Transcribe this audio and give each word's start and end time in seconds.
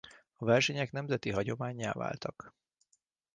A 0.35 0.45
versenyek 0.45 0.91
nemzeti 0.91 1.31
hagyománnyá 1.31 1.91
váltak. 1.91 2.55